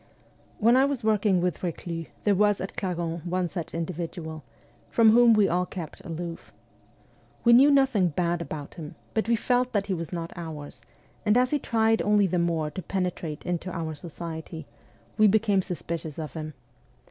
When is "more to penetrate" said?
12.39-13.45